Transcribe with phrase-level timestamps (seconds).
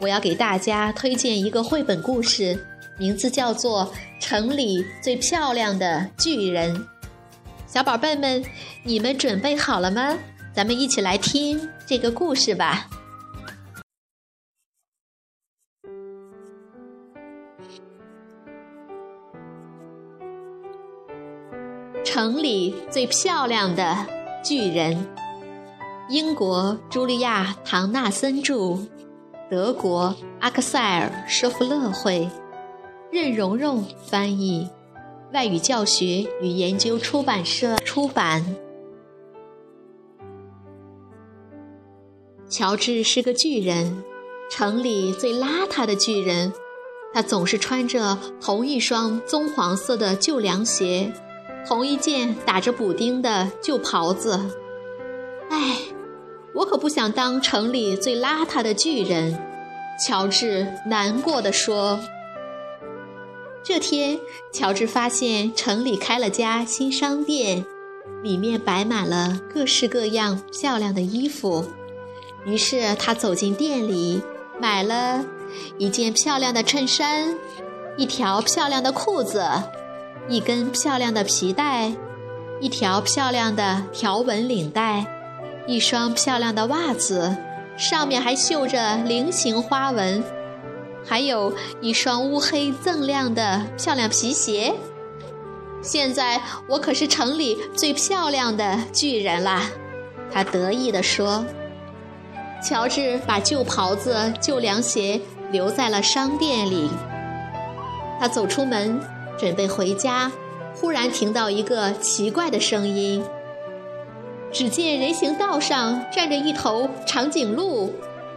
[0.00, 2.56] 我要给大家推荐一个绘本故事，
[2.98, 3.84] 名字叫做
[4.20, 6.76] 《城里最漂亮的巨人》。
[7.66, 8.44] 小宝贝们，
[8.84, 10.16] 你们准备好了吗？
[10.54, 12.88] 咱们一起来听这个故事吧。
[22.04, 23.96] 城里最漂亮的
[24.42, 25.06] 巨人，
[26.08, 28.78] 英国茱莉亚·唐纳森著，
[29.50, 32.28] 德国阿克塞尔·舍夫勒会，
[33.10, 34.68] 任蓉蓉翻译，
[35.32, 38.44] 外语教学与研究出版社出版。
[42.46, 44.04] 乔治是个巨人，
[44.50, 46.52] 城里最邋遢的巨人。
[47.14, 51.10] 他总是穿着同一双棕黄色的旧凉鞋。
[51.66, 54.38] 同一件打着补丁的旧袍子，
[56.54, 59.38] 我可不想当城里最邋遢的巨人。
[60.04, 61.98] 乔治难过的说。
[63.64, 64.18] 这天，
[64.52, 67.66] 乔治发现城里开了家新商店，
[68.22, 71.64] 里面摆满了各式各样漂亮的衣服。
[72.46, 74.22] 于是他走进店里，
[74.60, 75.24] 买了
[75.76, 77.36] 一件漂亮的衬衫，
[77.96, 79.44] 一条漂亮的裤子。
[80.28, 81.92] 一根漂亮的皮带，
[82.60, 85.17] 一条漂亮的条纹领带，
[85.68, 87.36] 一双漂亮的袜子，
[87.76, 90.24] 上面还绣着菱形花纹，
[91.06, 91.52] 还有
[91.82, 94.72] 一双乌黑锃亮的漂亮皮鞋。
[95.82, 99.70] 现在我可是城里最漂亮的巨人啦！
[100.32, 101.44] 他得意地说。
[102.64, 105.20] 乔治把旧袍子、旧凉鞋
[105.52, 106.88] 留在了商店里。
[108.18, 108.98] 他走出门。
[109.38, 110.32] 准备回家，
[110.74, 113.22] 忽然听到一个奇怪的声音。
[114.52, 117.94] 只见人行道上站着一头长颈鹿，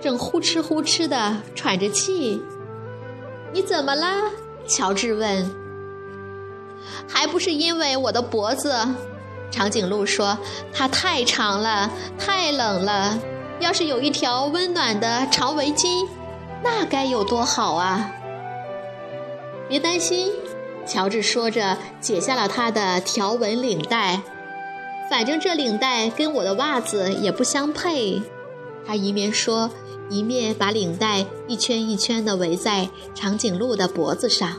[0.00, 2.42] 正呼哧呼哧地喘着气。
[3.52, 4.30] 你怎么了？
[4.66, 5.50] 乔治问。
[7.08, 8.74] 还不是因为我的脖子，
[9.50, 10.36] 长颈鹿说，
[10.72, 13.18] 它太长了，太冷了。
[13.60, 16.06] 要是有一条温暖的长围巾，
[16.62, 18.10] 那该有多好啊！
[19.68, 20.32] 别担心。
[20.86, 24.20] 乔治说着，解下了他的条纹领带。
[25.10, 28.22] 反正这领带跟我的袜子也不相配。
[28.86, 29.70] 他一面说，
[30.10, 34.50] 一面把领带一圈一圈地围在长颈鹿的脖子上。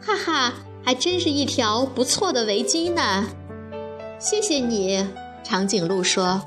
[0.00, 0.52] 哈哈，
[0.82, 3.26] 还真是一条不错的围巾呢！
[4.18, 5.06] 谢谢你，
[5.42, 6.40] 长颈鹿说。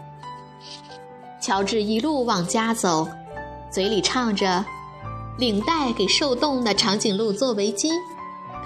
[1.40, 3.08] 乔治一路往家走，
[3.72, 4.66] 嘴里唱着
[5.38, 7.92] ：“领带给受冻的长颈鹿做围巾。”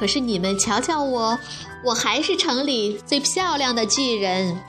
[0.02, 1.38] 可是你们瞧瞧我，
[1.86, 4.60] 我还是城里最漂亮的巨人。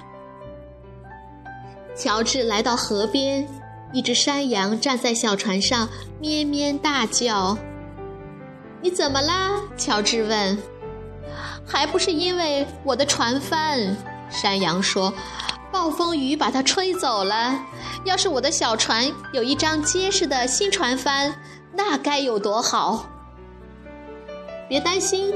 [1.97, 3.49] 乔治来到河边，
[3.95, 5.89] 一只山羊站在小船上，
[6.21, 7.57] 咩咩大叫。
[8.83, 9.53] 你怎么啦？
[9.75, 10.59] 乔治问。
[11.67, 13.97] 还不是因为我的船帆，
[14.29, 15.15] 山羊说，
[15.73, 17.59] 暴风雨把它吹走了。
[18.05, 21.35] 要是我的小船有一张结实的新船帆，
[21.75, 23.09] 那该有多好。
[24.73, 25.31] 别担心，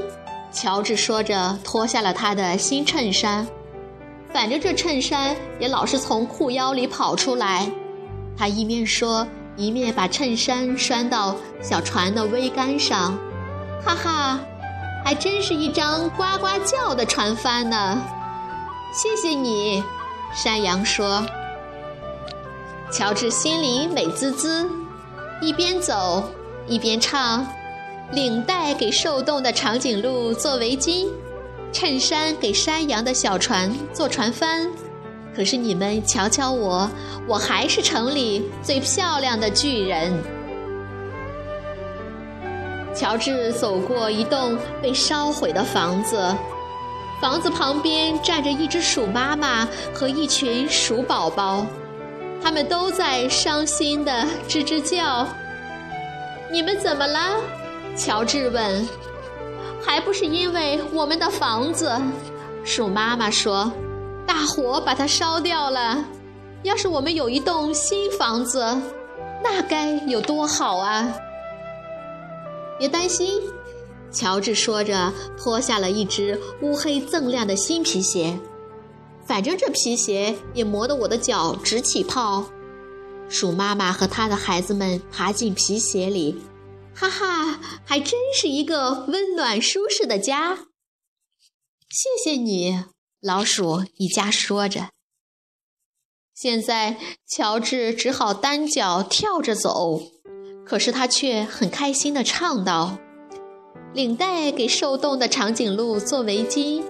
[0.51, 3.47] 乔治说着，脱下了他的新衬衫。
[4.33, 7.69] 反正这衬衫也老是从裤腰里跑出来。
[8.35, 13.15] 他一面说，一面把衬衫拴到小船的桅杆上。
[13.85, 14.39] 哈哈，
[15.05, 18.01] 还真是一张呱呱叫的船帆呢！
[18.91, 19.83] 谢谢你，
[20.33, 21.23] 山羊说。
[22.91, 24.67] 乔治心里美滋滋，
[25.41, 26.27] 一边走
[26.65, 27.45] 一边唱。
[28.11, 31.07] 领带给受冻的长颈鹿做围巾，
[31.73, 34.65] 衬衫给山羊的小船做船帆。
[35.35, 36.89] 可是你们瞧瞧我，
[37.27, 40.11] 我还是城里最漂亮的巨人。
[42.95, 46.35] 乔治走过一栋被烧毁的房子，
[47.21, 51.63] 房子旁边站着一只鼠妈妈和一群鼠宝宝，
[52.41, 55.27] 他们都在伤心的吱吱叫。
[56.49, 57.39] 你们怎么了？
[57.97, 58.87] 乔治问
[59.83, 61.91] ：“还不是因为我们的房子？”
[62.63, 63.71] 鼠妈妈说
[64.27, 66.05] ：“大火把它烧掉了。
[66.63, 68.59] 要是我们有一栋新房子，
[69.43, 71.11] 那该有多好啊！”
[72.77, 73.41] 别担心。”
[74.11, 78.37] 乔治说着，脱下了一只乌黑锃亮的新皮鞋。
[79.25, 82.45] 反正这皮鞋也磨得我的脚直起泡。
[83.27, 86.41] 鼠妈妈和她的孩子们爬进皮鞋里，
[86.99, 90.57] 哈哈，还真是一个温暖舒适的家。
[91.91, 92.85] 谢谢你，
[93.21, 94.89] 老鼠一家说着。
[96.33, 96.97] 现在，
[97.27, 100.01] 乔治只好单脚跳着走，
[100.65, 102.97] 可是他却很开心地唱道。
[103.93, 106.83] 领带给受冻的长颈鹿做围巾，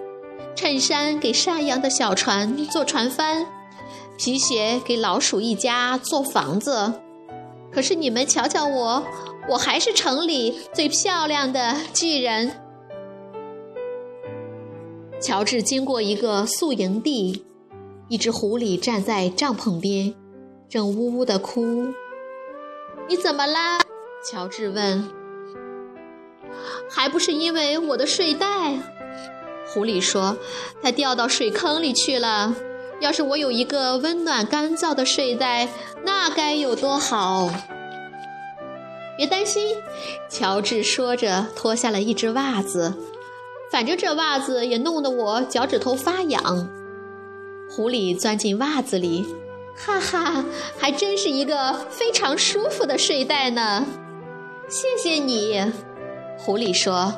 [0.56, 3.46] 衬衫给山羊的小船做船帆，
[4.18, 7.02] 皮鞋给老鼠一家做房子。
[7.74, 9.06] 可是你们瞧瞧我，
[9.50, 12.52] 我还是城里最漂亮的巨人。
[15.20, 17.44] 乔治经过一个宿营地，
[18.10, 20.14] 一只狐狸站在帐篷边，
[20.70, 21.88] 正呜呜地哭。
[23.08, 23.80] 你怎么啦？
[24.30, 25.10] 乔治问。
[26.90, 28.48] 还不是因为我的睡袋，
[29.68, 30.38] 狐狸说
[30.84, 32.54] ：“它掉到水坑里去了。
[33.00, 35.70] 要是我有一个温暖干燥的睡袋，
[36.04, 37.50] 那该有多好！”
[39.18, 39.76] 别担心，
[40.30, 42.94] 乔治说着，脱下了一只袜子。
[43.70, 46.70] 反正这袜子也弄得我脚趾头发痒。
[47.70, 49.26] 狐狸钻进袜子里，
[49.76, 50.46] 哈哈，
[50.78, 53.86] 还真是一个非常舒服的睡袋呢。
[54.70, 55.72] 谢谢你。
[56.38, 57.14] 狐狸说：“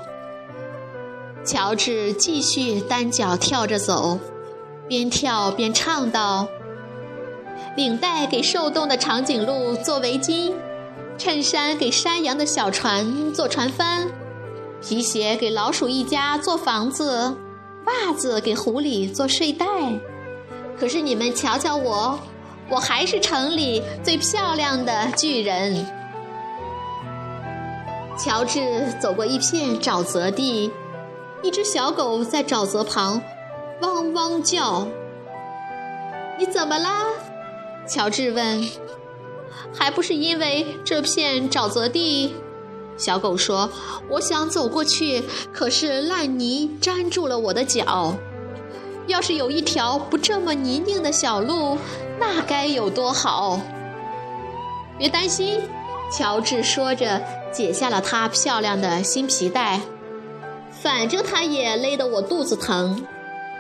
[1.45, 4.17] 乔治继续单脚跳着走，
[4.87, 6.47] 边跳边唱道
[7.77, 10.53] ：‘领带给受冻的长颈鹿做围巾，
[11.19, 14.07] 衬衫给山羊的小船做船帆，
[14.81, 17.35] 皮鞋给老鼠一家做房子，
[17.85, 19.65] 袜子给狐狸做睡袋。
[20.79, 22.17] 可是你们瞧瞧我，
[22.69, 25.85] 我还是城里最漂亮的巨人。’”
[28.17, 30.71] 乔治走过一片沼泽地，
[31.43, 33.21] 一只小狗在沼泽旁
[33.81, 34.87] 汪汪叫。
[36.39, 37.03] “你怎么啦？”
[37.85, 38.65] 乔治问。
[39.73, 42.33] “还不是因为这片沼泽地。”
[42.97, 43.69] 小狗说
[44.09, 45.23] ，“我想走过去，
[45.53, 48.15] 可是烂泥粘住了我的脚。
[49.07, 51.77] 要是有一条不这么泥泞的小路，
[52.19, 53.59] 那该有多好！”
[54.99, 55.61] 别担心。
[56.11, 57.21] 乔治说着，
[57.53, 59.79] 解下了他漂亮的新皮带。
[60.71, 63.05] 反正他也勒得我肚子疼。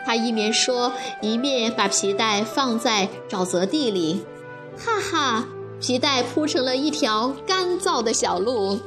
[0.03, 0.91] 他一面说，
[1.21, 4.25] 一面把皮带放在沼泽地里。
[4.77, 5.47] 哈哈，
[5.79, 8.77] 皮带铺成了一条干燥的小路。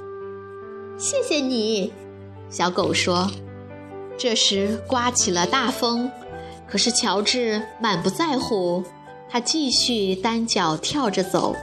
[0.98, 1.92] 谢谢你，
[2.50, 3.30] 小狗说。
[4.18, 6.10] 这时刮起了大风，
[6.68, 8.84] 可是乔治满不在乎，
[9.28, 11.56] 他继续单脚跳着走。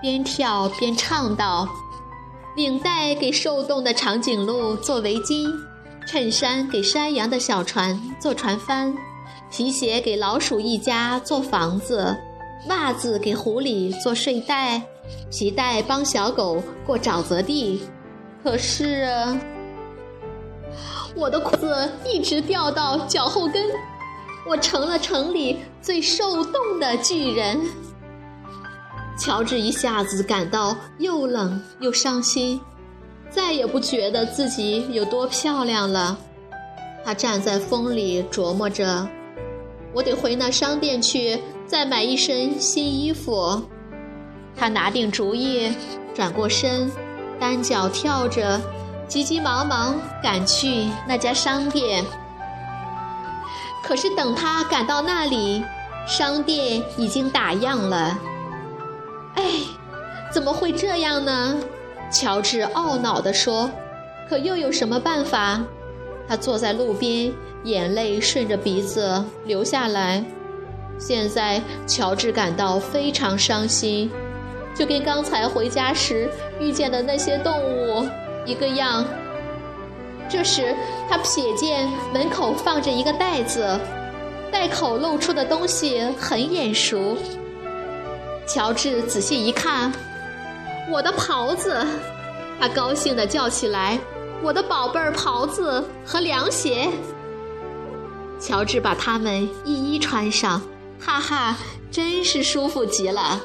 [0.00, 1.68] 边跳边唱道
[2.56, 5.46] ：“领带给受冻的长颈鹿做围巾，
[6.06, 8.96] 衬衫给山羊的小船做船帆，
[9.50, 12.16] 皮鞋给老鼠一家做房子，
[12.68, 14.82] 袜子给狐狸做睡袋，
[15.30, 17.80] 皮带帮小狗过沼泽地。
[18.44, 19.06] 可是，
[21.14, 23.66] 我的裤子一直掉到脚后跟，
[24.46, 27.60] 我成了城里最受冻的巨人。”
[29.18, 32.60] 乔治一下子感到又冷又伤心，
[33.28, 36.16] 再也不觉得自己有多漂亮了。
[37.04, 39.06] 他站在风里琢磨着
[39.92, 41.38] ：“我得回那商店去，
[41.70, 43.62] 再买一身新衣服。”
[44.58, 45.72] 他拿定主意，
[46.12, 46.90] 转过身，
[47.38, 48.60] 单脚跳着，
[49.06, 52.04] 急急忙忙赶去那家商店。
[53.84, 55.62] 可是等他赶到那里，
[56.08, 58.18] 商店已经打烊了。
[59.36, 59.44] 哎，
[60.32, 61.56] 怎么会这样呢？
[62.10, 63.70] 乔治懊恼地说。
[64.28, 65.60] 可又有什么办法？
[66.28, 67.32] 他坐在路边，
[67.64, 70.24] 眼泪顺着鼻子流下来。
[71.00, 74.10] 现在，乔治感到非常伤心，
[74.76, 76.30] 就跟刚才回家时
[76.60, 78.06] 遇见的那些动物
[78.44, 79.02] 一个样。
[80.28, 80.76] 这时，
[81.08, 83.80] 他瞥见门口放着一个袋子，
[84.52, 87.16] 袋口露出的东西很眼熟。
[88.46, 89.90] 乔治仔细一看，
[90.92, 91.84] 我的袍子，
[92.60, 93.98] 他高兴地叫起来
[94.44, 96.88] ：“我的宝贝儿袍子和凉鞋！”
[98.38, 100.60] 乔治把它们一一穿上，
[101.00, 101.58] 哈哈，
[101.90, 103.40] 真是舒服极了！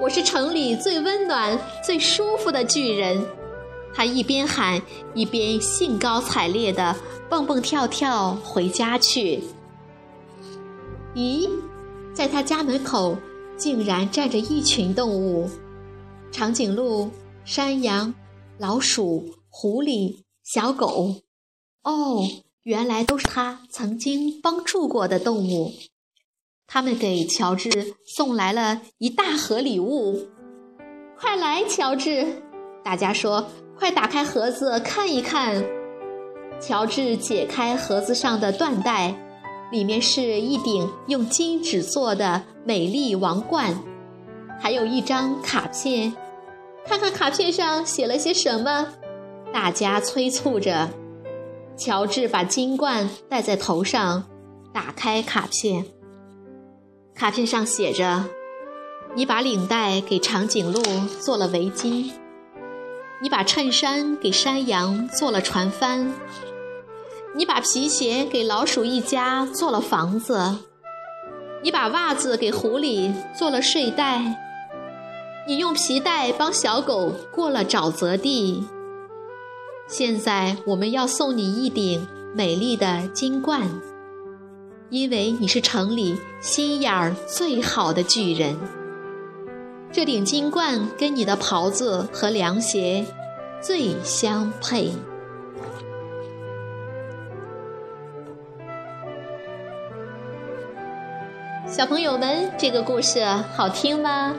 [0.00, 3.26] 我是城里最温暖、最舒服的巨人。
[3.94, 4.80] 他一边喊，
[5.14, 6.94] 一边兴高采烈地
[7.30, 9.42] 蹦蹦跳跳回家去。
[11.14, 11.48] 咦，
[12.12, 13.16] 在他家门口。
[13.56, 15.50] 竟然站着一群动物：
[16.30, 17.10] 长颈鹿、
[17.44, 18.14] 山羊、
[18.56, 21.16] 老鼠、狐狸、小狗。
[21.82, 22.22] 哦，
[22.62, 25.72] 原来都是他曾经帮助过的动物。
[26.70, 30.28] 他们给乔治送来了一大盒礼物。
[31.18, 32.42] 快来，乔治！
[32.84, 35.64] 大家说：“快打开盒子看一看。”
[36.60, 39.14] 乔治解开盒子上的缎带，
[39.72, 43.74] 里面是一顶用金纸做的美丽王冠，
[44.60, 46.14] 还有一张卡片。
[46.84, 48.88] 看看卡片上写了些什么？
[49.52, 50.90] 大家催促着。
[51.78, 54.24] 乔治把金冠戴在头上，
[54.72, 55.86] 打开卡片。
[57.18, 58.26] 卡片上写着
[59.16, 60.80] ：“你把领带给长颈鹿
[61.20, 62.12] 做了围巾，
[63.20, 66.12] 你把衬衫给山羊做了船帆，
[67.34, 70.58] 你把皮鞋给老鼠一家做了房子，
[71.60, 74.36] 你把袜子给狐狸做了睡袋，
[75.48, 78.64] 你用皮带帮小狗过了沼泽地。”
[79.90, 83.62] 现在我们要送你一顶美丽的金冠，
[84.90, 88.56] 因为你是城里心眼儿最好的巨人。
[89.92, 93.04] 这顶金冠跟你的袍子和凉鞋
[93.60, 94.90] 最相配。
[101.66, 104.34] 小朋友们，这个故事好听吗？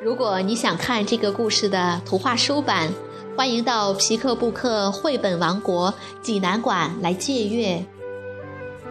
[0.00, 2.92] 如果你想看这个故事的图画书版。
[3.34, 7.82] 欢迎到皮克布克绘本王国济南馆来借阅，